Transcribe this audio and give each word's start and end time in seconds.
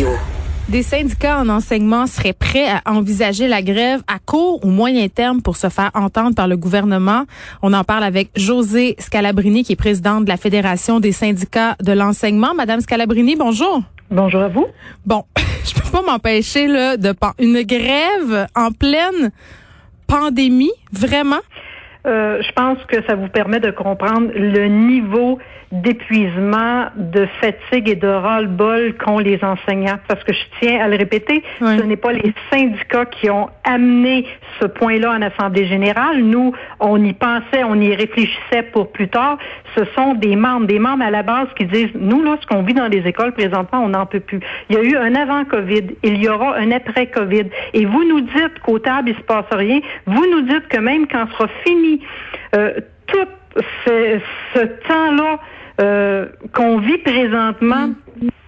Radio. 0.00 0.16
Des 0.70 0.82
syndicats 0.82 1.38
en 1.40 1.48
enseignement 1.50 2.06
seraient 2.06 2.32
prêts 2.32 2.68
à 2.68 2.80
envisager 2.86 3.48
la 3.48 3.60
grève 3.60 4.02
à 4.06 4.18
court 4.18 4.64
ou 4.64 4.70
moyen 4.70 5.08
terme 5.08 5.42
pour 5.42 5.56
se 5.56 5.68
faire 5.68 5.90
entendre 5.92 6.34
par 6.34 6.48
le 6.48 6.56
gouvernement. 6.56 7.24
On 7.60 7.74
en 7.74 7.84
parle 7.84 8.04
avec 8.04 8.30
José 8.34 8.94
Scalabrini, 8.98 9.62
qui 9.62 9.72
est 9.72 9.76
présidente 9.76 10.24
de 10.24 10.30
la 10.30 10.38
Fédération 10.38 11.00
des 11.00 11.12
syndicats 11.12 11.76
de 11.82 11.92
l'enseignement. 11.92 12.54
Madame 12.54 12.80
Scalabrini, 12.80 13.36
bonjour. 13.36 13.82
Bonjour 14.10 14.40
à 14.40 14.48
vous. 14.48 14.66
Bon, 15.04 15.24
je 15.64 15.74
peux 15.74 15.90
pas 15.90 16.02
m'empêcher 16.02 16.66
là 16.66 16.96
de 16.96 17.14
une 17.38 17.62
grève 17.62 18.46
en 18.56 18.72
pleine 18.72 19.32
pandémie, 20.06 20.72
vraiment? 20.92 21.40
Euh, 22.06 22.40
je 22.42 22.52
pense 22.52 22.78
que 22.86 23.02
ça 23.06 23.14
vous 23.14 23.28
permet 23.28 23.60
de 23.60 23.70
comprendre 23.70 24.30
le 24.34 24.66
niveau 24.66 25.38
d'épuisement, 25.72 26.86
de 26.96 27.26
fatigue 27.40 27.88
et 27.88 27.94
de 27.94 28.08
ras-le-bol 28.08 28.94
qu'ont 28.96 29.18
les 29.18 29.38
enseignants. 29.44 29.98
Parce 30.08 30.22
que 30.24 30.32
je 30.32 30.40
tiens 30.60 30.84
à 30.84 30.88
le 30.88 30.96
répéter, 30.96 31.44
ce 31.60 31.82
n'est 31.82 31.96
pas 31.96 32.12
les 32.12 32.34
syndicats 32.52 33.04
qui 33.04 33.30
ont 33.30 33.48
amené 33.62 34.26
ce 34.60 34.66
point-là 34.66 35.12
en 35.12 35.22
Assemblée 35.22 35.66
générale. 35.66 36.22
Nous, 36.22 36.52
on 36.80 37.02
y 37.04 37.12
pensait, 37.12 37.62
on 37.64 37.76
y 37.76 37.94
réfléchissait 37.94 38.64
pour 38.72 38.90
plus 38.90 39.08
tard. 39.08 39.38
Ce 39.76 39.84
sont 39.96 40.14
des 40.14 40.34
membres, 40.34 40.66
des 40.66 40.80
membres 40.80 41.04
à 41.04 41.10
la 41.10 41.22
base 41.22 41.46
qui 41.56 41.66
disent, 41.66 41.94
nous, 41.94 42.22
là, 42.24 42.36
ce 42.40 42.46
qu'on 42.46 42.62
vit 42.62 42.74
dans 42.74 42.88
les 42.88 43.06
écoles 43.06 43.32
présentement, 43.32 43.80
on 43.84 43.90
n'en 43.90 44.06
peut 44.06 44.20
plus. 44.20 44.40
Il 44.70 44.76
y 44.76 44.78
a 44.78 44.82
eu 44.82 44.96
un 44.96 45.14
avant-COVID, 45.14 45.84
il 46.02 46.20
y 46.20 46.28
aura 46.28 46.56
un 46.56 46.72
après-COVID. 46.72 47.46
Et 47.74 47.84
vous 47.84 48.04
nous 48.04 48.22
dites 48.22 48.58
qu'au 48.64 48.80
table, 48.80 49.10
il 49.10 49.16
se 49.16 49.22
passe 49.22 49.46
rien. 49.52 49.80
Vous 50.06 50.26
nous 50.32 50.42
dites 50.42 50.66
que 50.68 50.78
même 50.78 51.06
quand 51.06 51.26
sera 51.30 51.46
fini 51.64 51.89
euh, 52.54 52.74
tout 53.06 53.62
ce 53.86 54.64
temps-là, 54.88 55.38
euh, 55.80 56.26
qu'on 56.52 56.78
vit 56.78 56.98
présentement 56.98 57.90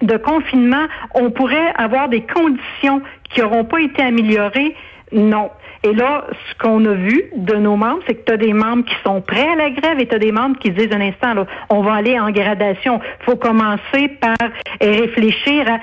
de 0.03 0.17
confinement, 0.19 0.87
on 1.15 1.31
pourrait 1.31 1.73
avoir 1.77 2.09
des 2.09 2.23
conditions 2.23 3.01
qui 3.31 3.41
n'auront 3.41 3.65
pas 3.65 3.81
été 3.81 4.03
améliorées. 4.03 4.75
Non. 5.13 5.51
Et 5.85 5.95
là, 5.95 6.27
ce 6.49 6.59
qu'on 6.59 6.85
a 6.85 6.93
vu 6.93 7.25
de 7.35 7.55
nos 7.55 7.77
membres, 7.77 8.01
c'est 8.07 8.15
que 8.15 8.25
tu 8.25 8.33
as 8.33 8.37
des 8.37 8.53
membres 8.53 8.85
qui 8.85 8.95
sont 9.05 9.21
prêts 9.21 9.49
à 9.49 9.57
la 9.57 9.71
grève 9.71 9.99
et 9.99 10.07
tu 10.07 10.15
as 10.15 10.19
des 10.19 10.31
membres 10.31 10.59
qui 10.59 10.71
disent 10.71 10.93
un 10.93 11.01
instant, 11.01 11.35
là, 11.35 11.47
on 11.71 11.83
va 11.83 11.95
aller 11.95 12.19
en 12.21 12.31
gradation. 12.31 13.01
Faut 13.21 13.37
commencer 13.37 14.09
par 14.21 14.37
réfléchir 14.81 15.69
à 15.69 15.79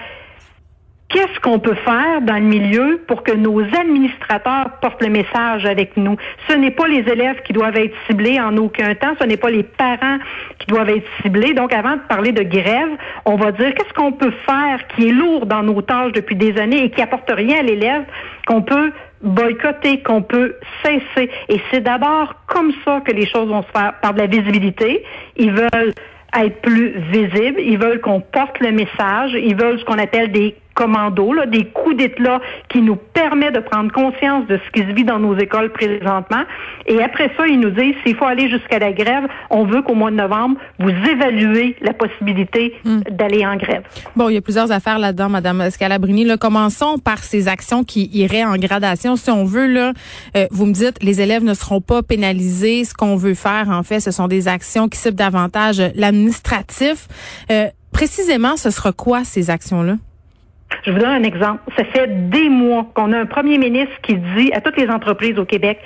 Qu'est-ce 1.09 1.39
qu'on 1.39 1.57
peut 1.57 1.73
faire 1.73 2.21
dans 2.21 2.35
le 2.35 2.41
milieu 2.41 3.02
pour 3.07 3.23
que 3.23 3.31
nos 3.31 3.61
administrateurs 3.61 4.69
portent 4.79 5.02
le 5.02 5.09
message 5.09 5.65
avec 5.65 5.97
nous? 5.97 6.17
Ce 6.47 6.53
n'est 6.53 6.69
pas 6.69 6.88
les 6.88 6.99
élèves 6.99 7.41
qui 7.41 7.52
doivent 7.52 7.77
être 7.77 7.95
ciblés 8.05 8.39
en 8.39 8.55
aucun 8.57 8.93
temps, 8.93 9.15
ce 9.19 9.25
n'est 9.25 9.35
pas 9.35 9.49
les 9.49 9.63
parents 9.63 10.19
qui 10.59 10.67
doivent 10.67 10.89
être 10.89 11.07
ciblés. 11.23 11.55
Donc, 11.55 11.73
avant 11.73 11.93
de 11.93 12.02
parler 12.07 12.31
de 12.31 12.43
grève, 12.43 12.89
on 13.25 13.37
va 13.37 13.52
dire 13.52 13.73
qu'est-ce 13.73 13.93
qu'on 13.95 14.11
peut 14.11 14.33
faire 14.45 14.85
qui 14.89 15.07
est 15.07 15.11
lourd 15.11 15.47
dans 15.47 15.63
nos 15.63 15.81
tâches 15.81 16.11
depuis 16.11 16.35
des 16.35 16.59
années 16.59 16.83
et 16.83 16.91
qui 16.91 17.02
apporte 17.02 17.31
rien 17.31 17.57
à 17.57 17.63
l'élève, 17.63 18.03
qu'on 18.45 18.61
peut 18.61 18.91
boycotter, 19.23 20.03
qu'on 20.03 20.21
peut 20.21 20.57
cesser? 20.83 21.31
Et 21.49 21.59
c'est 21.71 21.81
d'abord 21.81 22.35
comme 22.45 22.71
ça 22.85 23.02
que 23.02 23.13
les 23.13 23.25
choses 23.25 23.49
vont 23.49 23.63
se 23.63 23.71
faire, 23.71 23.93
par 24.03 24.13
de 24.13 24.19
la 24.19 24.27
visibilité. 24.27 25.03
Ils 25.37 25.53
veulent 25.53 25.93
être 26.37 26.61
plus 26.61 26.93
visibles, 27.11 27.59
ils 27.59 27.80
veulent 27.80 27.99
qu'on 27.99 28.21
porte 28.21 28.59
le 28.59 28.71
message, 28.71 29.31
ils 29.33 29.55
veulent 29.55 29.80
ce 29.80 29.85
qu'on 29.85 29.97
appelle 29.97 30.31
des 30.31 30.55
commando, 30.73 31.34
là, 31.34 31.45
des 31.45 31.66
coups 31.66 31.98
d'éclat 31.98 32.39
qui 32.70 32.81
nous 32.81 32.95
permet 32.95 33.52
de 33.52 33.59
prendre 33.59 33.92
conscience 33.92 34.48
de 34.48 34.58
ce 34.58 34.72
qui 34.72 34.88
se 34.88 34.94
vit 34.94 35.03
dans 35.03 35.20
nos 35.20 35.38
écoles 35.38 35.72
présentement. 35.72 36.44
Et 36.88 37.02
après 37.02 37.31
ça, 37.36 37.48
ils 37.48 37.59
nous 37.59 37.70
disent, 37.70 37.95
s'il 38.06 38.16
faut 38.16 38.26
aller 38.26 38.50
jusqu'à 38.50 38.80
la 38.80 38.94
grève, 38.94 39.28
on 39.50 39.66
veut 39.66 39.81
qu'au 39.81 39.95
mois 39.95 40.11
de 40.11 40.16
novembre, 40.16 40.58
vous 40.80 40.89
évaluez 40.89 41.76
la 41.81 41.94
possibilité 41.94 42.73
hmm. 42.86 43.02
d'aller 43.11 43.45
en 43.45 43.58
grève. 43.58 43.84
Bon, 44.16 44.30
il 44.30 44.36
y 44.36 44.38
a 44.38 44.42
plusieurs 44.42 44.72
affaires 44.72 45.00
là-dedans, 45.00 45.30
Madame 45.30 45.70
Scalabrini. 45.70 46.23
Là, 46.23 46.38
commençons 46.38 46.98
par 46.98 47.20
ces 47.20 47.48
actions 47.48 47.83
qui 47.83 48.09
iraient 48.14 48.45
en 48.45 48.56
gradation. 48.56 49.16
Si 49.16 49.30
on 49.30 49.44
veut, 49.44 49.67
là, 49.67 49.94
euh, 50.38 50.48
vous 50.52 50.66
me 50.66 50.73
dites, 50.73 51.04
les 51.04 51.22
élèves 51.22 51.44
ne 51.44 51.54
seront 51.54 51.81
pas 51.81 52.04
pénalisés. 52.04 52.86
Ce 52.86 52.94
qu'on 52.94 53.16
veut 53.16 53.33
faire, 53.33 53.70
en 53.70 53.83
fait, 53.83 53.99
ce 53.99 54.11
sont 54.11 54.27
des 54.27 54.48
actions 54.48 54.88
qui 54.88 54.98
ciblent 54.98 55.16
davantage 55.16 55.82
l'administratif. 55.95 57.08
Euh, 57.52 57.67
précisément, 57.92 58.55
ce 58.55 58.70
sera 58.70 58.92
quoi 58.92 59.23
ces 59.23 59.49
actions-là? 59.49 59.95
Je 60.86 60.92
vous 60.92 61.00
donne 61.00 61.10
un 61.10 61.23
exemple. 61.23 61.62
Ça 61.78 61.84
fait 61.86 62.30
des 62.30 62.50
mois 62.50 62.86
qu'on 62.94 63.12
a 63.14 63.20
un 63.20 63.26
premier 63.26 63.58
ministre 63.58 63.95
qui 64.02 64.16
dit 64.16 64.52
à 64.54 64.62
toutes 64.62 64.78
les 64.78 64.90
entreprises 64.90 65.38
au 65.38 65.45
Québec, 65.45 65.80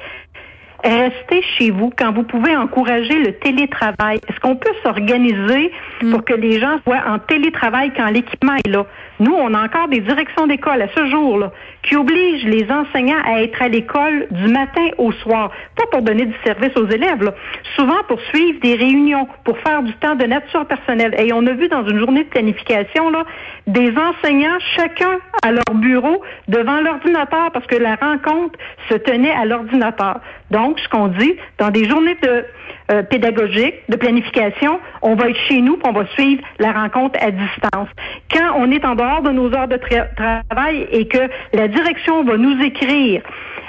restez 0.84 1.42
chez 1.58 1.72
vous 1.72 1.92
quand 1.98 2.12
vous 2.12 2.24
pouvez 2.24 2.56
encourager 2.56 3.18
le 3.20 3.34
télétravail. 3.34 4.20
Est-ce 4.28 4.40
qu'on 4.40 4.56
peut 4.56 4.74
s'organiser 4.84 5.72
mm. 6.02 6.12
pour 6.12 6.26
que 6.26 6.34
les 6.34 6.60
gens 6.60 6.80
soient 6.84 7.04
en 7.08 7.20
télétravail 7.20 7.92
quand 7.96 8.10
l'équipement 8.10 8.56
est 8.56 8.70
là? 8.70 8.86
Nous, 9.20 9.34
on 9.34 9.54
a 9.54 9.64
encore 9.64 9.88
des 9.88 10.02
directions 10.02 10.48
d'école 10.48 10.82
à 10.82 10.88
ce 10.96 11.06
jour-là 11.08 11.52
qui 11.84 11.96
obligent 11.96 12.46
les 12.46 12.66
enseignants 12.72 13.22
à 13.26 13.42
être 13.42 13.62
à 13.62 13.68
l'école 13.68 14.28
du 14.32 14.48
matin 14.48 14.88
au 14.98 15.12
soir, 15.12 15.52
pas 15.76 15.86
pour 15.92 16.02
donner 16.02 16.26
du 16.26 16.36
service 16.44 16.76
aux 16.78 16.88
élèves, 16.88 17.34
souvent 17.76 18.02
pour 18.08 18.20
suivre 18.34 18.60
des 18.62 18.76
réunions, 18.76 19.28
pour 19.44 19.58
faire 19.60 19.84
du 19.84 19.94
temps 19.96 20.16
de 20.16 20.26
nature 20.26 20.66
personnelle. 20.66 21.14
Et 21.18 21.34
on 21.34 21.46
a 21.46 21.52
vu 21.52 21.68
dans 21.68 21.86
une 21.88 22.00
journée 22.00 22.24
de 22.24 22.30
planification 22.30 23.10
là, 23.10 23.24
des 23.68 23.94
enseignants, 23.98 24.58
chacun 24.76 25.20
à 25.44 25.52
leur 25.52 25.74
bureau, 25.76 26.22
devant 26.48 26.80
l'ordinateur, 26.80 27.52
parce 27.52 27.68
que 27.68 27.76
la 27.76 27.96
rencontre 27.96 28.58
se 28.90 28.96
tenait 28.96 29.32
à 29.32 29.46
l'ordinateur. 29.46 30.20
Donc, 30.52 30.80
ce 30.80 30.88
qu'on 30.88 31.08
dit, 31.08 31.36
dans 31.58 31.70
des 31.70 31.88
journées 31.90 32.18
de 32.22 32.46
euh, 32.92 33.04
pédagogique, 33.04 33.76
de 33.90 33.96
planification, 33.96 34.80
on 35.02 35.16
va 35.16 35.30
être 35.30 35.40
chez 35.48 35.62
nous, 35.62 35.78
puis 35.78 35.90
on 35.90 35.94
va 35.94 36.06
suivre 36.08 36.42
la 36.60 36.72
rencontre 36.72 37.20
à 37.22 37.32
distance. 37.32 37.88
Quand 38.32 38.56
on 38.58 38.72
est 38.72 38.84
en 38.86 38.96
dehors 38.96 39.22
de 39.22 39.32
nos 39.32 39.54
heures 39.54 39.68
de 39.68 39.78
travail 39.78 40.88
et 40.92 41.08
que 41.08 41.30
la 41.54 41.68
direction 41.68 42.24
va 42.24 42.38
nous 42.38 42.62
écrire 42.62 43.22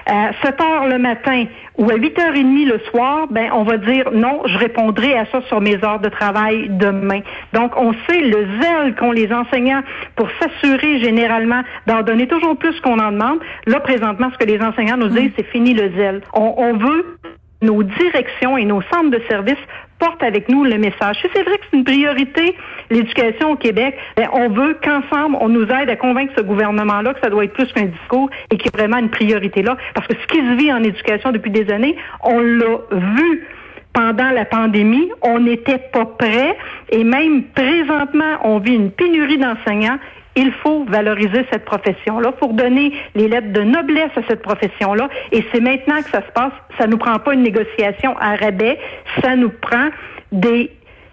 à 0.07 0.33
7 0.43 0.61
heures 0.61 0.87
le 0.87 0.99
matin 0.99 1.45
ou 1.79 1.91
à 1.91 1.95
8h30 1.95 2.67
le 2.67 2.79
soir, 2.91 3.27
ben 3.31 3.51
on 3.53 3.63
va 3.63 3.79
dire 3.79 4.11
non, 4.13 4.43
je 4.47 4.59
répondrai 4.59 5.17
à 5.17 5.27
ça 5.27 5.41
sur 5.49 5.61
mes 5.61 5.83
heures 5.85 6.01
de 6.01 6.09
travail 6.09 6.69
demain. 6.71 7.21
Donc 7.53 7.73
on 7.77 7.93
sait 8.09 8.21
le 8.21 8.47
zèle 8.61 8.95
qu'ont 8.97 9.13
les 9.13 9.33
enseignants 9.33 9.83
pour 10.17 10.29
s'assurer 10.41 11.01
généralement 11.01 11.63
d'en 11.87 12.03
donner 12.03 12.27
toujours 12.29 12.57
plus 12.57 12.79
qu'on 12.81 12.99
en 12.99 13.13
demande. 13.13 13.39
Là 13.67 13.81
présentement 13.81 14.31
ce 14.33 14.39
que 14.39 14.49
les 14.49 14.61
enseignants 14.61 14.97
nous 14.97 15.09
disent, 15.09 15.33
c'est 15.37 15.47
fini 15.47 15.75
le 15.75 15.91
zèle. 15.97 16.21
On, 16.35 16.55
on 16.57 16.77
veut 16.77 17.19
nos 17.65 17.83
directions 17.83 18.57
et 18.57 18.65
nos 18.65 18.83
centres 18.83 19.11
de 19.11 19.21
services 19.29 19.59
portent 19.99 20.23
avec 20.23 20.49
nous 20.49 20.65
le 20.65 20.79
message. 20.79 21.17
C'est 21.23 21.43
vrai 21.43 21.57
que 21.57 21.65
c'est 21.71 21.77
une 21.77 21.85
priorité, 21.85 22.57
l'éducation 22.91 23.53
au 23.53 23.57
Québec, 23.57 23.97
on 24.33 24.49
veut 24.49 24.77
qu'ensemble, 24.83 25.37
on 25.41 25.49
nous 25.49 25.65
aide 25.65 25.89
à 25.89 25.97
convaincre 25.97 26.33
ce 26.37 26.43
gouvernement-là 26.43 27.15
que 27.15 27.21
ça 27.21 27.31
doit 27.31 27.45
être 27.45 27.53
plus 27.53 27.73
qu'un 27.73 27.87
discours 27.87 28.29
et 28.51 28.57
qu'il 28.57 28.71
y 28.71 28.75
a 28.75 28.79
vraiment 28.79 28.99
une 28.99 29.11
priorité 29.11 29.63
là. 29.63 29.77
Parce 29.95 30.07
que 30.07 30.15
ce 30.15 30.27
qui 30.27 30.39
se 30.39 30.55
vit 30.57 30.73
en 30.73 30.83
éducation 30.83 31.33
depuis 31.33 31.51
des 31.51 31.71
années, 31.73 31.97
on 32.23 32.39
l'a 32.41 32.79
vu 32.91 33.47
pendant 33.93 34.31
la 34.31 34.45
pandémie, 34.45 35.11
on 35.23 35.39
n'était 35.39 35.79
pas 35.79 36.05
prêt 36.05 36.57
et 36.91 37.05
même 37.05 37.45
présentement, 37.55 38.39
on 38.43 38.59
vit 38.59 38.75
une 38.75 38.91
pénurie 38.91 39.39
d'enseignants 39.39 39.99
il 40.37 40.53
faut 40.53 40.85
valoriser 40.85 41.47
cette 41.51 41.65
profession-là 41.65 42.33
pour 42.33 42.55
donner 42.55 42.93
les 43.15 43.29
lettres 43.29 43.53
de 43.53 43.63
noblesse 43.63 44.11
à 44.17 44.23
cette 44.29 44.43
profession-là. 44.43 45.09
Et 45.33 45.45
c'est 45.53 45.61
maintenant 45.61 46.03
que 46.03 46.11
ça 46.11 46.23
se 46.27 46.33
passe. 46.33 46.53
Ça 46.79 46.87
nous 46.87 46.99
prend 46.99 47.19
pas 47.19 47.35
une 47.35 47.43
négociation 47.43 48.17
à 48.19 48.37
rabais. 48.37 48.79
Ça 49.23 49.37
nous 49.37 49.51
prend 49.51 49.89
des, 50.33 50.71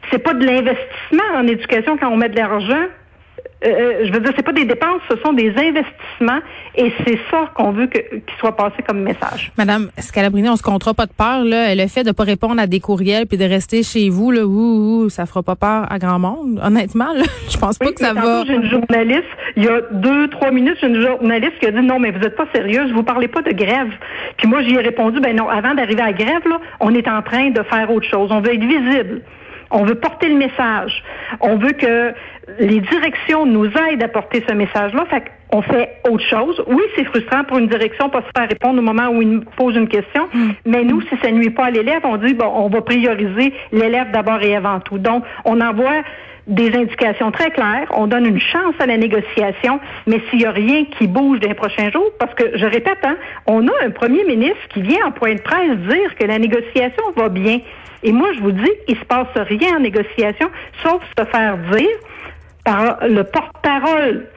c'est 0.10 0.20
pas 0.20 0.34
de 0.34 0.46
l'investissement 0.46 1.36
en 1.36 1.48
éducation 1.48 1.98
quand 1.98 2.10
on 2.10 2.18
met 2.18 2.30
de 2.30 2.36
l'argent. 2.36 2.86
Euh, 3.64 3.68
euh, 3.68 4.06
je 4.06 4.12
veux 4.12 4.20
dire, 4.20 4.34
c'est 4.36 4.46
pas 4.46 4.54
des 4.54 4.66
dépenses, 4.66 5.02
ce 5.10 5.18
sont 5.18 5.34
des 5.34 5.50
investissements 5.50 6.40
et 6.76 6.92
c'est 7.06 7.20
ça 7.30 7.52
qu'on 7.54 7.72
veut 7.72 7.88
qu'il 7.88 8.22
soit 8.40 8.56
passé 8.56 8.78
comme 8.88 9.02
message. 9.02 9.52
Madame 9.58 9.90
Scalabrini, 10.00 10.50
on 10.50 10.56
se 10.56 10.64
comptera 10.64 10.96
pas 10.96 11.06
de 11.06 11.12
peur 11.12 11.44
là. 11.44 11.76
Le 11.76 11.88
fait 11.88 12.04
de 12.04 12.12
pas 12.12 12.24
répondre 12.24 12.60
à 12.60 12.66
des 12.66 12.80
courriels 12.80 13.28
puis 13.28 13.38
de 13.38 13.46
rester 13.46 13.84
chez 13.84 14.10
vous 14.10 14.32
là, 14.32 14.46
ouh, 14.46 15.04
ouh, 15.04 15.10
ça 15.10 15.28
fera 15.28 15.44
pas 15.44 15.56
peur 15.56 15.86
à 15.92 16.00
grand 16.00 16.18
monde. 16.18 16.60
Honnêtement, 16.64 17.14
là, 17.14 17.24
je 17.50 17.58
pense 17.58 17.78
pas 17.78 17.92
que 17.92 18.00
ça 18.00 18.14
va. 18.14 18.44
J'ai 18.46 18.56
une 18.56 18.70
journaliste, 18.70 19.30
il 19.56 19.64
y 19.64 19.68
a 19.68 19.82
deux 19.92 20.28
trois 20.30 20.50
minutes, 20.50 20.78
j'ai 20.82 20.88
une 20.88 21.02
journaliste 21.02 21.60
qui 21.60 21.68
a 21.68 21.72
dit 21.72 21.86
non, 21.86 22.00
mais 22.00 22.10
vous 22.12 22.22
êtes 22.22 22.36
pas 22.36 22.48
sérieuse, 22.54 22.92
vous 22.92 23.04
parlez 23.04 23.28
pas 23.28 23.44
de 23.44 23.52
grève. 23.52 23.92
Puis 24.38 24.48
moi, 24.48 24.64
j'y 24.64 24.74
ai 24.74 24.82
répondu 24.82 25.20
ben 25.20 25.36
non, 25.36 25.50
avant 25.50 25.76
d'arriver 25.76 26.02
à 26.02 26.08
la 26.08 26.14
grève 26.14 26.48
là, 26.50 26.60
on 26.80 26.96
est 26.96 27.08
en 27.08 27.22
train 27.22 27.52
de 27.52 27.62
faire 27.62 27.92
autre 27.92 28.08
chose. 28.10 28.32
On 28.32 28.42
veut 28.42 28.56
être 28.56 28.64
visible. 28.64 29.22
On 29.72 29.86
veut 29.86 29.96
porter 29.96 30.28
le 30.28 30.36
message. 30.36 31.04
On 31.40 31.56
veut 31.56 31.72
que 31.72 32.14
les 32.60 32.80
directions 32.80 33.46
nous 33.46 33.66
aident 33.66 34.04
à 34.04 34.08
porter 34.08 34.44
ce 34.48 34.54
message-là. 34.54 35.06
Qu'on 35.52 35.62
fait 35.62 35.98
autre 36.10 36.24
chose. 36.26 36.64
Oui, 36.68 36.84
c'est 36.96 37.06
frustrant 37.06 37.44
pour 37.44 37.58
une 37.58 37.68
direction 37.68 38.10
pas 38.10 38.22
se 38.22 38.32
faire 38.36 38.48
répondre 38.48 38.80
au 38.80 38.82
moment 38.82 39.10
où 39.10 39.22
il 39.22 39.42
pose 39.58 39.76
une 39.76 39.88
question, 39.88 40.28
mm. 40.34 40.50
mais 40.66 40.84
nous, 40.84 41.02
si 41.02 41.16
ça 41.22 41.32
nuit 41.32 41.50
pas 41.50 41.66
à 41.66 41.72
l'élève, 41.72 42.02
on 42.04 42.18
dit 42.18 42.34
bon, 42.34 42.52
on 42.56 42.70
va 42.70 42.82
prioriser 42.82 43.54
l'élève 43.72 44.12
d'abord 44.12 44.42
et 44.42 44.56
avant 44.56 44.80
tout. 44.80 44.98
Donc, 44.98 45.24
on 45.46 45.60
envoie 45.62 46.02
des 46.48 46.74
indications 46.76 47.32
très 47.32 47.52
claires, 47.52 47.88
on 47.92 48.08
donne 48.08 48.26
une 48.26 48.40
chance 48.40 48.74
à 48.80 48.86
la 48.86 48.98
négociation, 48.98 49.80
mais 50.08 50.22
s'il 50.30 50.40
n'y 50.40 50.46
a 50.46 50.52
rien 50.52 50.86
qui 50.86 51.08
bouge 51.08 51.40
dans 51.40 51.48
les 51.48 51.54
prochains 51.54 51.92
jours, 51.92 52.10
parce 52.20 52.34
que 52.34 52.58
je 52.58 52.66
répète, 52.66 52.98
hein, 53.04 53.16
on 53.46 53.68
a 53.68 53.72
un 53.86 53.92
premier 53.92 54.24
ministre 54.24 54.68
qui 54.70 54.82
vient 54.82 55.06
en 55.06 55.12
point 55.12 55.36
de 55.36 55.42
presse 55.42 55.78
dire 55.88 56.16
que 56.16 56.26
la 56.26 56.40
négociation 56.40 57.04
va 57.16 57.30
bien. 57.30 57.60
Et 58.04 58.12
moi, 58.12 58.30
je 58.34 58.42
vous 58.42 58.52
dis, 58.52 58.72
il 58.88 58.98
se 58.98 59.06
passe 59.06 59.28
rien 59.36 59.78
en 59.78 59.80
négociation, 59.80 60.50
sauf 60.84 61.02
se 61.18 61.26
faire 61.26 61.58
dire 61.72 61.98
par 62.66 62.98
le 63.08 63.24
porte-parole 63.24 64.28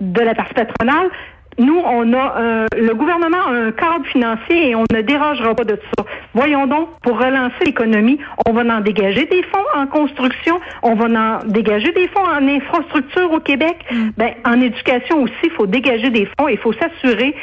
de 0.00 0.20
la 0.20 0.34
partie 0.34 0.54
patronale, 0.54 1.10
nous, 1.58 1.82
on 1.84 2.12
a 2.12 2.66
le 2.76 2.94
gouvernement 2.94 3.48
a 3.48 3.50
un 3.50 3.72
cadre 3.72 4.06
financier 4.06 4.70
et 4.70 4.74
on 4.74 4.84
ne 4.92 5.00
dérogera 5.02 5.54
pas 5.54 5.64
de 5.64 5.78
ça. 5.96 6.04
Voyons 6.32 6.66
donc, 6.66 6.88
pour 7.02 7.18
relancer 7.18 7.64
l'économie, 7.66 8.18
on 8.46 8.52
va 8.52 8.62
en 8.62 8.80
dégager 8.80 9.26
des 9.26 9.42
fonds 9.42 9.58
en 9.74 9.86
construction, 9.86 10.60
on 10.82 10.94
va 10.94 11.06
en 11.06 11.46
dégager 11.46 11.90
des 11.92 12.08
fonds 12.08 12.24
en 12.24 12.46
infrastructure 12.46 13.32
au 13.32 13.40
Québec. 13.40 13.76
Mm. 13.90 14.08
Ben, 14.16 14.30
en 14.44 14.60
éducation 14.60 15.22
aussi, 15.22 15.34
il 15.44 15.50
faut 15.50 15.66
dégager 15.66 16.10
des 16.10 16.28
fonds 16.38 16.48
et 16.48 16.52
il 16.52 16.58
faut 16.58 16.72
s'assurer 16.72 17.34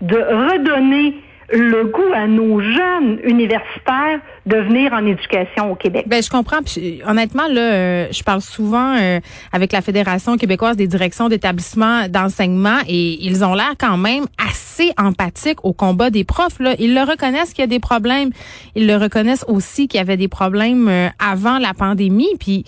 de 0.00 0.16
redonner 0.16 1.16
le 1.50 1.84
goût 1.84 2.12
à 2.14 2.26
nos 2.26 2.60
jeunes 2.60 3.18
universitaires 3.24 4.20
de 4.44 4.56
venir 4.56 4.92
en 4.92 5.04
éducation 5.06 5.72
au 5.72 5.74
Québec. 5.74 6.04
Ben 6.06 6.22
je 6.22 6.28
comprends. 6.28 6.58
honnêtement 7.06 7.48
là, 7.48 7.60
euh, 7.60 8.06
je 8.10 8.22
parle 8.22 8.40
souvent 8.40 8.96
euh, 8.96 9.20
avec 9.52 9.72
la 9.72 9.80
Fédération 9.80 10.36
québécoise 10.36 10.76
des 10.76 10.86
directions 10.86 11.28
d'établissements 11.28 12.08
d'enseignement 12.08 12.78
et 12.86 13.24
ils 13.24 13.44
ont 13.44 13.54
l'air 13.54 13.74
quand 13.78 13.96
même 13.96 14.26
assez 14.38 14.92
empathiques 14.98 15.64
au 15.64 15.72
combat 15.72 16.10
des 16.10 16.24
profs. 16.24 16.60
Là, 16.60 16.74
ils 16.78 16.94
le 16.94 17.02
reconnaissent 17.02 17.52
qu'il 17.52 17.62
y 17.62 17.64
a 17.64 17.68
des 17.68 17.80
problèmes. 17.80 18.30
Ils 18.74 18.86
le 18.86 18.96
reconnaissent 18.96 19.44
aussi 19.48 19.88
qu'il 19.88 19.98
y 19.98 20.00
avait 20.02 20.16
des 20.18 20.28
problèmes 20.28 20.88
euh, 20.88 21.08
avant 21.18 21.58
la 21.58 21.72
pandémie. 21.72 22.34
Puis 22.38 22.64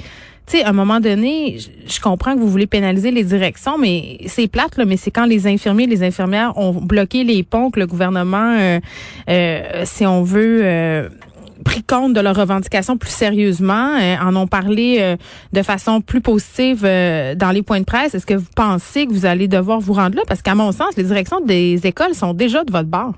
tu 0.50 0.62
à 0.62 0.68
un 0.68 0.72
moment 0.72 1.00
donné, 1.00 1.58
je 1.86 2.00
comprends 2.00 2.34
que 2.34 2.38
vous 2.40 2.48
voulez 2.48 2.66
pénaliser 2.66 3.10
les 3.10 3.24
directions, 3.24 3.78
mais 3.78 4.18
c'est 4.26 4.48
plate, 4.48 4.76
là, 4.76 4.84
mais 4.84 4.96
c'est 4.96 5.10
quand 5.10 5.26
les 5.26 5.46
infirmiers, 5.46 5.86
les 5.86 6.02
infirmières 6.02 6.56
ont 6.56 6.72
bloqué 6.72 7.24
les 7.24 7.42
ponts 7.42 7.70
que 7.70 7.80
le 7.80 7.86
gouvernement, 7.86 8.56
euh, 8.58 8.80
euh, 9.28 9.82
si 9.84 10.06
on 10.06 10.22
veut, 10.22 10.60
euh, 10.62 11.08
pris 11.64 11.82
compte 11.82 12.14
de 12.14 12.20
leurs 12.20 12.36
revendications 12.36 12.96
plus 12.96 13.10
sérieusement, 13.10 13.98
en 14.22 14.34
ont 14.34 14.46
parlé 14.46 15.16
de 15.52 15.62
façon 15.62 16.00
plus 16.00 16.22
positive 16.22 16.82
dans 16.82 17.50
les 17.52 17.60
points 17.60 17.80
de 17.80 17.84
presse. 17.84 18.14
Est-ce 18.14 18.24
que 18.24 18.32
vous 18.32 18.48
pensez 18.56 19.06
que 19.06 19.12
vous 19.12 19.26
allez 19.26 19.46
devoir 19.46 19.78
vous 19.78 19.92
rendre 19.92 20.16
là? 20.16 20.22
Parce 20.26 20.40
qu'à 20.40 20.54
mon 20.54 20.72
sens, 20.72 20.96
les 20.96 21.04
directions 21.04 21.42
des 21.42 21.86
écoles 21.86 22.14
sont 22.14 22.32
déjà 22.32 22.64
de 22.64 22.72
votre 22.72 22.88
bord. 22.88 23.12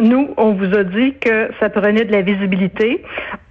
Nous, 0.00 0.28
on 0.36 0.52
vous 0.52 0.76
a 0.76 0.84
dit 0.84 1.14
que 1.20 1.50
ça 1.58 1.70
prenait 1.70 2.04
de 2.04 2.12
la 2.12 2.22
visibilité. 2.22 3.02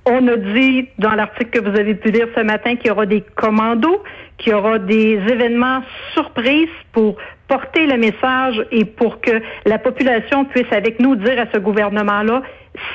On 0.05 0.25
a 0.27 0.37
dit 0.37 0.87
dans 0.97 1.13
l'article 1.13 1.49
que 1.49 1.69
vous 1.69 1.77
avez 1.77 1.95
pu 1.95 2.11
lire 2.11 2.27
ce 2.35 2.41
matin 2.41 2.75
qu'il 2.75 2.87
y 2.87 2.91
aura 2.91 3.05
des 3.05 3.21
commandos, 3.35 4.01
qu'il 4.37 4.53
y 4.53 4.55
aura 4.55 4.79
des 4.79 5.19
événements 5.27 5.81
surprises 6.13 6.69
pour 6.93 7.17
porter 7.49 7.85
le 7.85 7.97
message 7.97 8.65
et 8.71 8.85
pour 8.85 9.19
que 9.19 9.41
la 9.65 9.77
population 9.77 10.45
puisse 10.45 10.71
avec 10.71 10.99
nous 11.01 11.15
dire 11.15 11.39
à 11.39 11.45
ce 11.53 11.57
gouvernement-là, 11.59 12.41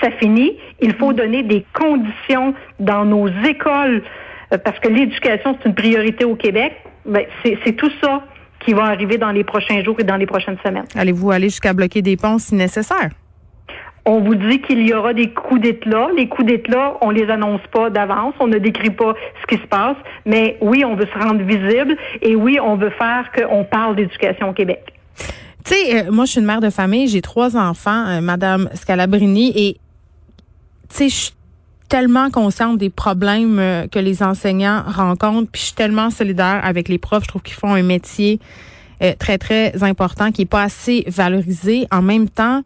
ça 0.01 0.11
finit. 0.13 0.57
Il 0.81 0.95
faut 0.95 1.13
donner 1.13 1.43
des 1.43 1.65
conditions 1.75 2.55
dans 2.81 3.05
nos 3.05 3.29
écoles 3.45 4.03
euh, 4.53 4.59
parce 4.59 4.79
que 4.79 4.89
l'éducation, 4.89 5.59
c'est 5.59 5.69
une 5.69 5.75
priorité 5.75 6.25
au 6.25 6.37
Québec. 6.37 6.73
Ben, 7.05 7.25
c'est 7.43 7.77
tout 7.77 7.91
ça 8.01 8.23
qui 8.61 8.73
va 8.73 8.85
arriver 8.85 9.19
dans 9.19 9.33
les 9.33 9.45
prochains 9.45 9.83
jours 9.83 9.97
et 9.99 10.05
dans 10.05 10.17
les 10.17 10.27
prochaines 10.27 10.59
semaines. 10.65 10.87
Allez-vous 10.95 11.31
aller 11.31 11.49
jusqu'à 11.49 11.73
bloquer 11.73 12.01
des 12.01 12.17
ponts 12.17 12.39
si 12.39 12.55
nécessaire? 12.55 13.11
On 14.05 14.21
vous 14.21 14.35
dit 14.35 14.61
qu'il 14.61 14.85
y 14.87 14.93
aura 14.93 15.15
des 15.15 15.31
coups 15.31 15.61
d'éclat. 15.61 16.09
Les 16.17 16.29
coups 16.29 16.47
d'éclat, 16.47 16.95
on 17.03 17.11
les 17.11 17.31
annonce 17.31 17.61
pas 17.73 17.89
d'avance, 17.89 18.35
on 18.41 18.49
ne 18.49 18.59
décrit 18.59 18.91
pas 18.91 19.15
ce 19.41 19.47
qui 19.47 19.63
se 19.63 19.67
passe, 19.69 19.97
mais 20.27 20.59
oui, 20.61 20.85
on 20.85 20.97
veut 20.97 21.07
se 21.07 21.19
rendre 21.19 21.43
visible 21.45 21.97
et 22.21 22.35
oui, 22.35 22.59
on 22.61 22.77
veut 22.77 22.91
faire 22.91 23.31
qu'on 23.33 23.63
parle 23.65 23.95
d'éducation 23.95 24.51
au 24.51 24.53
Québec. 24.53 24.93
Tu 25.65 25.75
sais, 25.75 26.09
euh, 26.09 26.11
moi, 26.11 26.25
je 26.25 26.33
suis 26.33 26.41
une 26.41 26.47
mère 26.47 26.61
de 26.61 26.71
famille, 26.71 27.07
j'ai 27.07 27.23
trois 27.23 27.57
enfants, 27.57 28.07
euh, 28.09 28.21
Madame 28.21 28.69
Scalabrini, 28.75 29.53
et 29.55 29.77
tu 30.89 30.97
sais, 30.97 31.09
je 31.09 31.15
suis 31.15 31.35
tellement 31.89 32.31
consciente 32.31 32.79
des 32.79 32.91
problèmes 32.91 33.61
euh, 33.61 33.87
que 33.87 34.01
les 34.01 34.25
enseignants 34.25 34.83
rencontrent, 34.85 35.49
puis 35.53 35.61
je 35.61 35.67
suis 35.67 35.75
tellement 35.75 36.11
solidaire 36.11 36.61
avec 36.65 36.89
les 36.89 36.99
profs. 36.99 37.23
Je 37.23 37.29
trouve 37.29 37.43
qu'ils 37.43 37.55
font 37.55 37.75
un 37.75 37.83
métier 37.83 38.41
très, 39.19 39.37
très 39.37 39.83
important 39.83 40.31
qui 40.31 40.43
est 40.43 40.47
pas 40.47 40.63
assez 40.63 41.03
valorisé. 41.09 41.89
En 41.91 42.03
même 42.03 42.29
temps, 42.29 42.63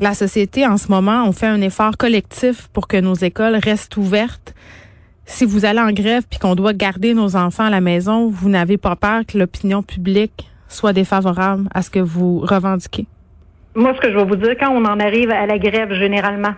la 0.00 0.14
société 0.14 0.66
en 0.66 0.76
ce 0.76 0.90
moment, 0.90 1.24
on 1.26 1.32
fait 1.32 1.46
un 1.46 1.60
effort 1.60 1.96
collectif 1.96 2.68
pour 2.68 2.88
que 2.88 2.96
nos 2.96 3.14
écoles 3.14 3.56
restent 3.56 3.96
ouvertes. 3.96 4.54
Si 5.24 5.44
vous 5.44 5.64
allez 5.64 5.80
en 5.80 5.92
grève 5.92 6.24
puis 6.28 6.38
qu'on 6.38 6.54
doit 6.54 6.72
garder 6.72 7.14
nos 7.14 7.36
enfants 7.36 7.64
à 7.64 7.70
la 7.70 7.80
maison, 7.80 8.28
vous 8.28 8.48
n'avez 8.48 8.76
pas 8.76 8.96
peur 8.96 9.22
que 9.26 9.38
l'opinion 9.38 9.82
publique 9.82 10.50
soit 10.68 10.92
défavorable 10.92 11.68
à 11.72 11.82
ce 11.82 11.90
que 11.90 12.00
vous 12.00 12.40
revendiquez? 12.40 13.06
Moi, 13.74 13.94
ce 13.96 14.00
que 14.00 14.10
je 14.10 14.16
vais 14.16 14.24
vous 14.24 14.36
dire, 14.36 14.56
quand 14.58 14.70
on 14.70 14.84
en 14.84 15.00
arrive 15.00 15.30
à 15.30 15.46
la 15.46 15.58
grève, 15.58 15.92
généralement, 15.94 16.54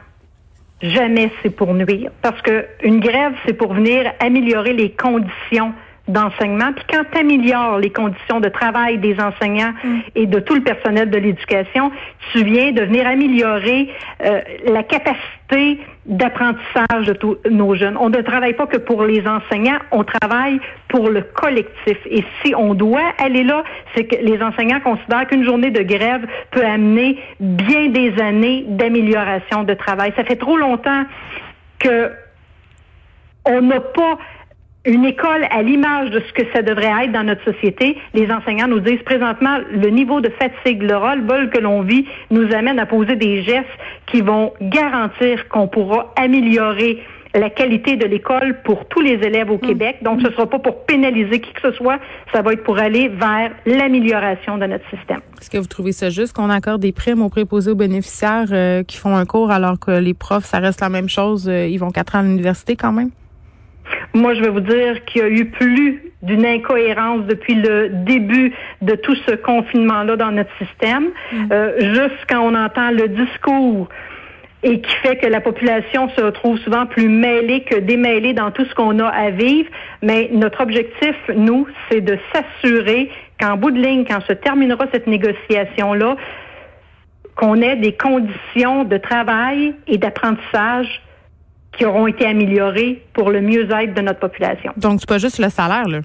jamais 0.83 1.31
c'est 1.43 1.51
pour 1.51 1.73
nuire. 1.75 2.11
Parce 2.23 2.41
que 2.43 2.67
une 2.83 3.01
grève, 3.01 3.33
c'est 3.47 3.55
pour 3.55 3.73
venir 3.73 4.13
améliorer 4.21 4.73
les 4.73 4.91
conditions 4.91 5.73
d'enseignement. 6.09 6.73
Puis 6.73 6.85
quand 6.91 7.03
tu 7.11 7.19
améliores 7.19 7.79
les 7.79 7.91
conditions 7.91 8.41
de 8.41 8.49
travail 8.49 8.99
des 8.99 9.19
enseignants 9.21 9.73
mm. 9.83 9.99
et 10.15 10.27
de 10.27 10.39
tout 10.39 10.55
le 10.55 10.63
personnel 10.63 11.11
de 11.11 11.19
l'éducation, 11.19 11.91
tu 12.33 12.45
viens 12.45 12.73
de 12.73 12.83
venir 12.83 13.07
améliorer 13.07 13.89
euh, 14.25 14.41
la 14.67 14.83
capacité 14.83 15.81
d'apprentissage 16.07 17.07
de 17.07 17.13
tous 17.13 17.37
nos 17.51 17.75
jeunes. 17.75 17.97
On 17.99 18.11
ne 18.11 18.21
travaille 18.21 18.55
pas 18.55 18.67
que 18.67 18.77
pour 18.77 19.05
les 19.05 19.27
enseignants, 19.27 19.79
on 19.91 20.05
travaille 20.05 20.61
pour 20.89 21.11
le 21.11 21.23
collectif. 21.23 21.99
Et 22.09 22.25
si 22.43 22.55
on 22.55 22.75
doit 22.75 23.13
aller 23.19 23.43
là, 23.43 23.65
c'est 23.95 24.05
que 24.05 24.17
les 24.17 24.41
enseignants 24.43 24.81
considèrent 24.81 25.27
qu'une 25.27 25.45
journée 25.45 25.71
de 25.71 25.83
grève 25.83 26.27
peut 26.53 26.65
amener 26.65 27.19
bien 27.41 27.89
des 27.89 28.21
années 28.21 28.65
d'amélioration 28.69 29.65
de 29.65 29.75
travail. 29.75 30.13
Ça 30.17 30.25
fait 30.25 30.37
trop 30.37 30.57
longtemps 30.57 31.05
que 31.81 32.13
on 33.49 33.61
n'a 33.63 33.81
pas 33.81 34.19
une 34.87 35.05
école 35.05 35.45
à 35.51 35.63
l'image 35.63 36.11
de 36.11 36.21
ce 36.21 36.33
que 36.33 36.43
ça 36.55 36.63
devrait 36.63 37.05
être 37.05 37.13
dans 37.13 37.25
notre 37.25 37.45
société. 37.45 37.99
Les 38.15 38.31
enseignants 38.31 38.69
nous 38.69 38.81
disent 38.81 39.03
présentement 39.05 39.59
le 39.71 39.89
niveau 39.89 40.21
de 40.21 40.31
fatigue, 40.39 40.83
le 40.83 40.97
ras-le-bol 40.97 41.51
que 41.51 41.59
l'on 41.59 41.83
vit 41.83 42.07
nous 42.31 42.53
amène 42.55 42.79
à 42.79 42.87
poser 42.87 43.17
des 43.17 43.43
gestes 43.43 43.67
qui 44.07 44.21
vont 44.21 44.53
garantir 44.61 45.49
qu'on 45.49 45.67
pourra 45.67 46.13
améliorer 46.17 47.03
la 47.35 47.51
qualité 47.51 47.97
de 47.97 48.07
l'école 48.07 48.63
pour 48.65 48.87
tous 48.87 49.01
les 49.01 49.15
élèves 49.15 49.51
au 49.51 49.57
mm. 49.57 49.61
Québec. 49.61 49.97
Donc, 50.03 50.21
ce 50.21 50.29
ne 50.29 50.33
sera 50.33 50.49
pas 50.49 50.59
pour 50.59 50.85
pénaliser 50.87 51.41
qui 51.41 51.53
que 51.53 51.71
ce 51.71 51.73
soit, 51.73 51.99
ça 52.33 52.41
va 52.43 52.53
être 52.53 52.63
pour 52.63 52.79
aller 52.79 53.09
vers 53.09 53.51
l'amélioration 53.67 54.57
de 54.57 54.67
notre 54.67 54.89
système. 54.91 55.21
Est-ce 55.41 55.51
que 55.51 55.59
vous 55.59 55.67
trouvez 55.67 55.93
ça 55.93 56.09
juste 56.09 56.33
qu'on 56.33 56.49
accorde 56.49 56.81
des 56.81 56.93
primes 56.93 57.23
aux 57.23 57.29
préposés 57.29 57.73
aux 57.73 57.77
bénéficiaires 57.77 58.49
euh, 58.53 58.83
qui 58.83 58.97
font 58.97 59.17
un 59.17 59.27
cours 59.27 59.51
alors 59.51 59.79
que 59.79 59.91
les 59.91 60.15
profs, 60.15 60.45
ça 60.45 60.61
reste 60.61 60.81
la 60.81 60.89
même 60.89 61.09
chose, 61.09 61.49
euh, 61.49 61.67
ils 61.67 61.79
vont 61.79 61.91
quatre 61.91 62.15
ans 62.15 62.21
à 62.21 62.23
l'université 62.23 62.77
quand 62.77 62.93
même? 62.93 63.11
Moi, 64.17 64.33
je 64.33 64.41
vais 64.41 64.49
vous 64.49 64.61
dire 64.61 65.05
qu'il 65.05 65.21
y 65.21 65.25
a 65.25 65.29
eu 65.29 65.45
plus 65.45 66.03
d'une 66.23 66.47
incohérence 66.47 67.27
depuis 67.27 67.55
le 67.55 67.91
début 67.91 68.55
de 68.81 68.95
tout 68.95 69.15
ce 69.27 69.33
confinement-là 69.35 70.17
dans 70.17 70.33
notre 70.33 70.51
système. 70.57 71.11
Mm. 71.33 71.53
Euh, 71.53 71.73
juste 71.95 72.25
quand 72.27 72.41
on 72.41 72.55
entend 72.55 72.91
le 72.93 73.09
discours 73.09 73.91
et 74.63 74.81
qui 74.81 74.93
fait 75.03 75.17
que 75.17 75.27
la 75.27 75.43
population 75.43 76.09
se 76.17 76.23
retrouve 76.23 76.59
souvent 76.61 76.87
plus 76.87 77.11
mêlée 77.11 77.61
que 77.65 77.77
démêlée 77.77 78.33
dans 78.33 78.51
tout 78.51 78.65
ce 78.65 78.75
qu'on 78.75 78.99
a 79.01 79.07
à 79.07 79.29
vivre. 79.29 79.69
Mais 80.01 80.31
notre 80.33 80.63
objectif, 80.63 81.15
nous, 81.37 81.67
c'est 81.91 82.01
de 82.01 82.19
s'assurer 82.33 83.11
qu'en 83.39 83.59
bout 83.59 83.71
de 83.71 83.79
ligne, 83.79 84.07
quand 84.07 84.23
se 84.23 84.33
terminera 84.33 84.87
cette 84.93 85.07
négociation-là, 85.07 86.17
qu'on 87.37 87.61
ait 87.61 87.77
des 87.77 87.93
conditions 87.93 88.85
de 88.85 88.97
travail 88.97 89.75
et 89.87 89.99
d'apprentissage 89.99 91.03
qui 91.77 91.85
auront 91.85 92.07
été 92.07 92.27
améliorées 92.27 93.03
pour 93.13 93.31
le 93.31 93.41
mieux-être 93.41 93.95
de 93.95 94.01
notre 94.01 94.21
population. 94.21 94.73
Donc, 94.77 95.01
c'est 95.01 95.09
pas 95.09 95.19
juste 95.19 95.39
le 95.39 95.49
salaire, 95.49 95.89
là? 95.89 96.01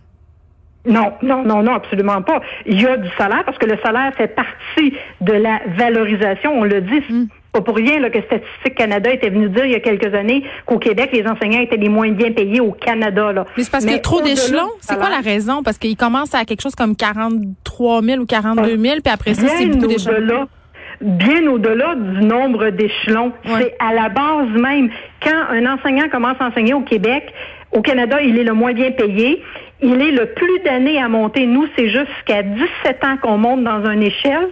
Non, 0.86 1.14
non, 1.22 1.44
non, 1.44 1.62
non, 1.62 1.76
absolument 1.76 2.22
pas. 2.24 2.42
Il 2.66 2.82
y 2.82 2.88
a 2.88 2.98
du 2.98 3.10
salaire 3.18 3.44
parce 3.46 3.58
que 3.58 3.68
le 3.68 3.78
salaire 3.84 4.12
fait 4.16 4.28
partie 4.28 4.94
de 5.22 5.34
la 5.34 5.62
valorisation. 5.78 6.54
On 6.60 6.64
le 6.64 6.82
dit. 6.82 7.04
Hmm. 7.08 7.26
Pas 7.52 7.60
pour 7.60 7.76
rien 7.76 8.00
là, 8.00 8.10
que 8.10 8.22
Statistique 8.22 8.76
Canada 8.76 9.12
était 9.12 9.30
venu 9.30 9.50
dire 9.50 9.66
il 9.66 9.74
y 9.74 9.76
a 9.76 9.82
quelques 9.82 10.14
années 10.16 10.42
qu'au 10.66 10.80
Québec, 10.80 11.10
les 11.12 11.28
enseignants 11.28 11.60
étaient 11.60 11.76
les 11.76 11.90
moins 11.90 12.10
bien 12.10 12.32
payés 12.32 12.62
au 12.62 12.72
Canada. 12.72 13.34
Là. 13.34 13.46
Mais 13.58 13.64
c'est 13.64 13.70
parce 13.70 13.84
qu'il 13.84 13.94
y 13.94 13.98
a 13.98 14.00
trop 14.00 14.22
d'échelons. 14.22 14.70
C'est 14.80 14.96
quoi 14.96 15.10
la 15.10 15.20
raison? 15.20 15.62
Parce 15.62 15.78
qu'ils 15.78 15.98
commencent 15.98 16.34
à 16.34 16.46
quelque 16.46 16.62
chose 16.62 16.76
comme 16.76 16.96
43 16.96 18.02
000 18.04 18.22
ou 18.22 18.26
42 18.26 18.78
000, 18.78 18.96
puis 19.04 19.14
après 19.14 19.34
ça, 19.34 19.48
c'est 19.50 19.66
beaucoup 19.66 19.88
d'échelons 19.88 20.48
bien 21.02 21.48
au-delà 21.48 21.96
du 21.96 22.26
nombre 22.26 22.70
d'échelons. 22.70 23.32
C'est 23.46 23.76
à 23.80 23.94
la 23.94 24.10
base 24.10 24.50
même. 24.50 24.90
Quand 25.22 25.44
un 25.50 25.66
enseignant 25.66 26.10
commence 26.10 26.38
à 26.40 26.48
enseigner 26.48 26.74
au 26.74 26.82
Québec, 26.82 27.34
au 27.72 27.82
Canada, 27.82 28.22
il 28.22 28.38
est 28.38 28.44
le 28.44 28.54
moins 28.54 28.74
bien 28.74 28.92
payé. 28.92 29.42
Il 29.82 30.02
est 30.02 30.12
le 30.12 30.28
plus 30.28 30.60
d'années 30.60 31.02
à 31.02 31.08
monter. 31.08 31.48
Nous, 31.48 31.68
c'est 31.76 31.90
jusqu'à 31.90 32.44
17 32.44 33.04
ans 33.04 33.18
qu'on 33.22 33.38
monte 33.38 33.64
dans 33.64 33.84
une 33.90 34.04
échelle 34.04 34.50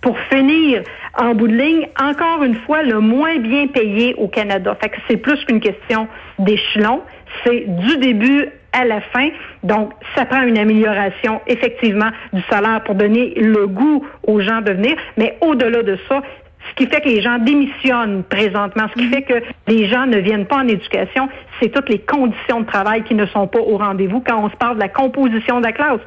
pour 0.00 0.18
finir 0.30 0.82
en 1.18 1.34
bout 1.34 1.48
de 1.48 1.56
ligne, 1.56 1.88
encore 2.00 2.42
une 2.44 2.54
fois, 2.54 2.82
le 2.82 3.00
moins 3.00 3.36
bien 3.38 3.66
payé 3.66 4.14
au 4.14 4.28
Canada. 4.28 4.76
Fait 4.80 4.88
que 4.88 4.96
c'est 5.08 5.16
plus 5.16 5.44
qu'une 5.44 5.60
question 5.60 6.08
d'échelon. 6.38 7.02
C'est 7.44 7.64
du 7.66 7.96
début 7.98 8.48
à 8.72 8.84
la 8.84 9.00
fin. 9.00 9.28
Donc, 9.62 9.92
ça 10.14 10.24
prend 10.24 10.42
une 10.42 10.58
amélioration 10.58 11.40
effectivement 11.46 12.10
du 12.32 12.42
salaire 12.50 12.82
pour 12.84 12.94
donner 12.94 13.34
le 13.36 13.66
goût 13.66 14.06
aux 14.26 14.40
gens 14.40 14.60
de 14.60 14.72
venir. 14.72 14.96
Mais 15.16 15.36
au-delà 15.40 15.82
de 15.82 15.98
ça, 16.08 16.22
ce 16.68 16.74
qui 16.74 16.86
fait 16.90 17.00
que 17.00 17.08
les 17.08 17.22
gens 17.22 17.38
démissionnent 17.38 18.22
présentement, 18.24 18.84
ce 18.88 19.00
qui 19.00 19.06
mhm. 19.06 19.12
fait 19.12 19.22
que 19.22 19.42
les 19.66 19.86
gens 19.86 20.06
ne 20.06 20.18
viennent 20.18 20.46
pas 20.46 20.58
en 20.58 20.68
éducation, 20.68 21.28
c'est 21.60 21.70
toutes 21.70 21.88
les 21.88 21.98
conditions 21.98 22.60
de 22.60 22.66
travail 22.66 23.02
qui 23.02 23.14
ne 23.14 23.26
sont 23.26 23.46
pas 23.46 23.60
au 23.60 23.78
rendez-vous 23.78 24.20
quand 24.20 24.44
on 24.44 24.50
se 24.50 24.56
parle 24.56 24.76
de 24.76 24.80
la 24.80 24.88
composition 24.88 25.60
de 25.60 25.64
la 25.64 25.72
classe. 25.72 26.00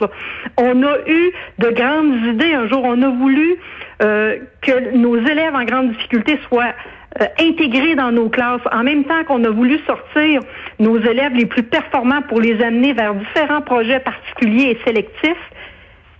On 0.57 0.83
a 0.83 0.97
eu 1.07 1.31
de 1.59 1.69
grandes 1.69 2.25
idées. 2.25 2.53
Un 2.53 2.67
jour, 2.67 2.81
on 2.83 3.01
a 3.01 3.09
voulu 3.09 3.55
euh, 4.01 4.37
que 4.61 4.95
nos 4.95 5.17
élèves 5.17 5.55
en 5.55 5.65
grande 5.65 5.91
difficulté 5.91 6.39
soient 6.47 6.73
euh, 7.21 7.25
intégrés 7.39 7.95
dans 7.95 8.11
nos 8.11 8.29
classes, 8.29 8.61
en 8.71 8.83
même 8.83 9.03
temps 9.03 9.23
qu'on 9.25 9.43
a 9.43 9.49
voulu 9.49 9.79
sortir 9.85 10.41
nos 10.79 10.99
élèves 10.99 11.33
les 11.33 11.45
plus 11.45 11.63
performants 11.63 12.21
pour 12.23 12.41
les 12.41 12.61
amener 12.63 12.93
vers 12.93 13.13
différents 13.13 13.61
projets 13.61 13.99
particuliers 13.99 14.71
et 14.71 14.79
sélectifs 14.85 15.51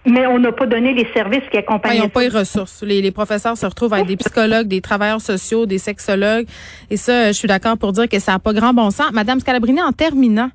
mais 0.06 0.28
on 0.28 0.40
n'a 0.40 0.52
pas 0.52 0.66
donné 0.66 0.94
les 0.94 1.08
services 1.14 1.44
qui 1.50 1.58
accompagnent. 1.58 1.96
ils 1.96 2.02
n'ont 2.02 2.10
pas 2.10 2.22
les 2.22 2.30
ressources. 2.30 2.84
Les, 2.84 3.12
professeurs 3.12 3.58
se 3.58 3.66
retrouvent 3.66 3.94
avec 3.94 4.08
des 4.08 4.18
psychologues, 4.18 4.68
des 4.68 4.82
travailleurs 4.82 5.22
sociaux, 5.22 5.66
des 5.66 5.78
sexologues. 5.78 6.46
Et 6.90 6.98
ça, 6.98 7.28
je 7.28 7.34
suis 7.34 7.48
d'accord 7.48 7.78
pour 7.78 7.94
dire 7.94 8.10
que 8.10 8.20
ça 8.20 8.34
n'a 8.34 8.40
pas 8.40 8.54
grand 8.54 8.74
bon 8.74 8.92
sens. 8.92 9.12
Madame 9.14 9.40
Scalabrini, 9.40 9.82
en 9.82 9.92
terminant, 9.92 10.50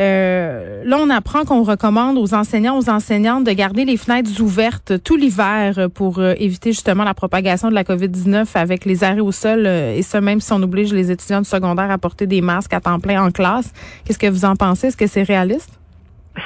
euh, 0.00 0.82
là, 0.84 0.98
on 1.00 1.10
apprend 1.10 1.44
qu'on 1.44 1.62
recommande 1.62 2.18
aux 2.18 2.34
enseignants, 2.34 2.78
aux 2.78 2.88
enseignantes 2.88 3.44
de 3.44 3.52
garder 3.52 3.84
les 3.84 3.96
fenêtres 3.96 4.40
ouvertes 4.40 4.94
tout 5.04 5.16
l'hiver 5.16 5.88
pour 5.94 6.18
euh, 6.18 6.34
éviter 6.38 6.72
justement 6.72 7.04
la 7.04 7.14
propagation 7.14 7.68
de 7.68 7.74
la 7.74 7.84
COVID-19 7.84 8.46
avec 8.54 8.86
les 8.86 9.04
arrêts 9.04 9.20
au 9.20 9.32
sol. 9.32 9.64
Euh, 9.66 9.94
et 9.94 10.02
ça, 10.02 10.20
même 10.20 10.40
si 10.40 10.52
on 10.52 10.62
oblige 10.62 10.92
les 10.92 11.10
étudiants 11.10 11.42
du 11.42 11.48
secondaire 11.48 11.90
à 11.90 11.98
porter 11.98 12.26
des 12.26 12.40
masques 12.40 12.72
à 12.72 12.80
temps 12.80 12.98
plein 12.98 13.22
en 13.22 13.30
classe. 13.30 13.72
Qu'est-ce 14.04 14.18
que 14.18 14.26
vous 14.26 14.44
en 14.44 14.56
pensez? 14.56 14.88
Est-ce 14.88 14.96
que 14.96 15.06
c'est 15.06 15.22
réaliste? 15.22 15.79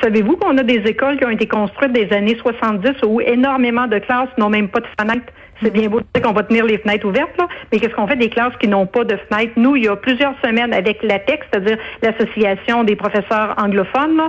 Savez-vous 0.03 0.37
qu'on 0.37 0.57
a 0.57 0.63
des 0.63 0.83
écoles 0.87 1.19
qui 1.19 1.25
ont 1.25 1.31
été 1.31 1.47
construites 1.47 1.93
des 1.93 2.11
années 2.13 2.37
70 2.37 3.03
où 3.07 3.21
énormément 3.21 3.87
de 3.87 3.99
classes 3.99 4.31
n'ont 4.39 4.49
même 4.49 4.69
pas 4.69 4.81
de 4.81 4.87
fenêtres? 4.99 5.33
C'est 5.63 5.73
bien 5.73 5.89
beau 5.89 6.01
de 6.01 6.07
dire 6.15 6.23
qu'on 6.23 6.33
va 6.33 6.43
tenir 6.43 6.65
les 6.65 6.79
fenêtres 6.79 7.07
ouvertes, 7.07 7.37
là, 7.39 7.47
mais 7.71 7.79
qu'est-ce 7.79 7.95
qu'on 7.95 8.09
fait 8.09 8.17
des 8.17 8.29
classes 8.29 8.57
qui 8.59 8.67
n'ont 8.67 8.87
pas 8.87 9.05
de 9.05 9.17
fenêtres? 9.29 9.53
Nous, 9.57 9.77
il 9.77 9.85
y 9.85 9.89
a 9.89 9.97
plusieurs 9.97 10.35
semaines 10.45 10.73
avec 10.73 11.03
l'ATEC, 11.03 11.43
c'est-à-dire 11.51 11.79
l'Association 12.03 12.83
des 12.83 12.97
professeurs 12.97 13.55
anglophones 13.57 14.23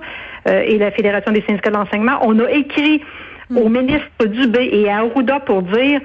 euh, 0.47 0.61
et 0.61 0.77
la 0.77 0.91
Fédération 0.91 1.31
des 1.31 1.43
syndicats 1.47 1.71
d'enseignement, 1.71 2.19
on 2.21 2.39
a 2.39 2.51
écrit 2.51 3.01
au 3.55 3.69
ministre 3.69 4.25
Dubé 4.25 4.69
et 4.71 4.89
à 4.89 4.99
Arruda 4.99 5.39
pour 5.39 5.61
dire 5.63 6.01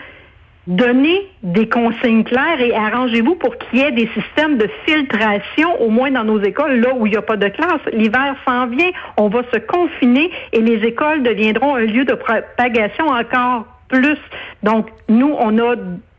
Donnez 0.70 1.26
des 1.42 1.68
consignes 1.68 2.22
claires 2.22 2.60
et 2.60 2.72
arrangez-vous 2.72 3.34
pour 3.34 3.58
qu'il 3.58 3.80
y 3.80 3.82
ait 3.82 3.90
des 3.90 4.08
systèmes 4.14 4.56
de 4.56 4.68
filtration, 4.86 5.82
au 5.82 5.90
moins 5.90 6.12
dans 6.12 6.22
nos 6.22 6.40
écoles, 6.40 6.78
là 6.78 6.94
où 6.94 7.06
il 7.06 7.10
n'y 7.10 7.16
a 7.16 7.22
pas 7.22 7.36
de 7.36 7.48
classe. 7.48 7.80
L'hiver 7.92 8.36
s'en 8.46 8.68
vient, 8.68 8.90
on 9.16 9.26
va 9.26 9.42
se 9.52 9.58
confiner 9.58 10.30
et 10.52 10.60
les 10.60 10.86
écoles 10.86 11.24
deviendront 11.24 11.74
un 11.74 11.86
lieu 11.86 12.04
de 12.04 12.14
propagation 12.14 13.08
encore 13.08 13.66
plus. 13.88 14.20
Donc, 14.62 14.86
nous, 15.08 15.34
on 15.40 15.58
a 15.58 15.74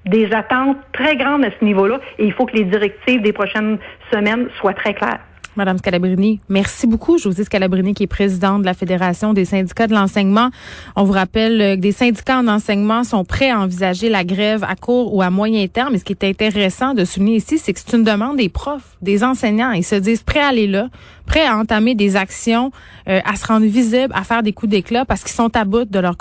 des 0.06 0.34
attentes 0.34 0.80
très 0.92 1.16
grandes 1.16 1.46
à 1.46 1.52
ce 1.58 1.64
niveau-là 1.64 2.02
et 2.20 2.26
il 2.26 2.34
faut 2.34 2.46
que 2.46 2.58
les 2.58 2.66
directives 2.66 3.22
des 3.22 3.32
prochaines 3.32 3.78
semaines 4.12 4.50
soient 4.60 4.74
très 4.74 4.94
claires. 4.94 5.22
Madame 5.58 5.78
Scalabrini, 5.80 6.40
merci 6.48 6.88
beaucoup. 6.88 7.18
Josée 7.18 7.44
Scalabrini, 7.44 7.94
qui 7.94 8.04
est 8.04 8.08
présidente 8.08 8.62
de 8.62 8.66
la 8.66 8.74
Fédération 8.74 9.34
des 9.34 9.44
syndicats 9.44 9.88
de 9.88 9.94
l'enseignement. 9.94 10.50
On 10.96 11.04
vous 11.04 11.12
rappelle 11.12 11.62
euh, 11.62 11.76
que 11.76 11.82
des 11.82 11.92
syndicats 11.92 12.38
en 12.38 12.48
enseignement 12.48 13.04
sont 13.04 13.26
prêts 13.26 13.50
à 13.50 13.60
envisager 13.60 14.08
la 14.08 14.24
grève 14.24 14.64
à 14.64 14.76
court 14.76 15.14
ou 15.14 15.22
à 15.22 15.30
moyen 15.30 15.68
terme. 15.68 15.96
Et 15.96 15.98
ce 15.98 16.06
qui 16.06 16.14
est 16.14 16.24
intéressant 16.24 16.94
de 16.94 17.04
souligner 17.04 17.36
ici, 17.36 17.58
c'est 17.58 17.74
que 17.74 17.82
c'est 17.86 17.98
une 17.98 18.06
demande 18.06 18.38
des 18.38 18.48
profs, 18.48 18.96
des 19.02 19.26
enseignants. 19.26 19.72
Ils 19.72 19.84
se 19.84 19.96
disent 19.96 20.24
prêts 20.24 20.40
à 20.40 20.48
aller 20.48 20.68
là, 20.68 20.88
prêts 21.26 21.46
à 21.46 21.58
entamer 21.58 21.96
des 21.96 22.16
actions, 22.16 22.72
euh, 23.10 23.20
à 23.26 23.36
se 23.36 23.46
rendre 23.46 23.66
visibles, 23.66 24.14
à 24.16 24.24
faire 24.24 24.44
des 24.44 24.54
coups 24.54 24.70
d'éclat 24.70 25.04
parce 25.04 25.22
qu'ils 25.22 25.34
sont 25.34 25.54
à 25.58 25.66
bout 25.66 25.84
de 25.84 26.00
leur 26.00 26.16